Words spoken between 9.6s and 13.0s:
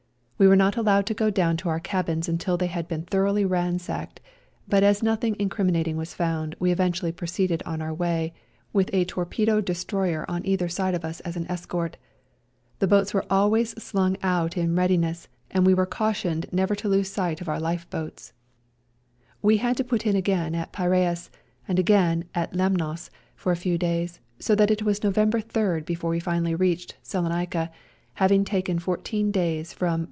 destroyer on either side of us as an escort. The